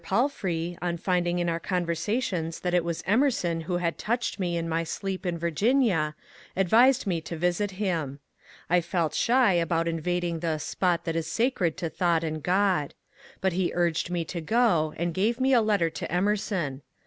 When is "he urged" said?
13.53-14.09